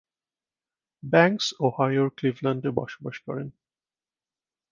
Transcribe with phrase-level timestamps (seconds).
[1.03, 3.47] Banks ওহাইওর ক্লিভল্যান্ডে বসবাস করেন।